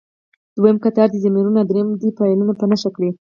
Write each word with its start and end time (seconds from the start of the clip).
دویم 0.55 0.77
کتار 0.85 1.07
دې 1.11 1.19
ضمیرونه 1.25 1.57
او 1.61 1.67
دریم 1.71 1.87
دې 2.01 2.09
فعلونه 2.17 2.53
په 2.59 2.65
نښه 2.69 2.89
کړي. 2.95 3.09